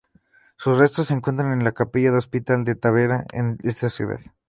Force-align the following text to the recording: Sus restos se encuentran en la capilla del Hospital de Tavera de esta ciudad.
Sus 0.57 0.79
restos 0.79 1.09
se 1.09 1.13
encuentran 1.13 1.51
en 1.53 1.63
la 1.63 1.73
capilla 1.73 2.09
del 2.09 2.17
Hospital 2.17 2.63
de 2.65 2.73
Tavera 2.73 3.27
de 3.31 3.57
esta 3.69 3.87
ciudad. 3.87 4.19